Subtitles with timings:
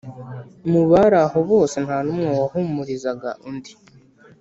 [0.71, 3.71] mubaraho bose ntanumwe wahumurizaga undi